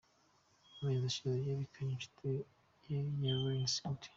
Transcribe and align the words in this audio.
Mu 0.69 0.79
mezi 0.83 1.03
ashize 1.09 1.35
yerekanye 1.47 1.91
inshuti 1.93 2.25
ye 2.87 2.99
Lael 3.21 3.61
S. 3.71 3.73